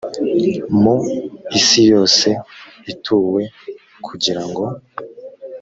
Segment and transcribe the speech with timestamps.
[0.81, 0.95] mu
[1.59, 2.27] isi yose
[2.91, 3.41] ituwe
[4.05, 4.65] kugira ngo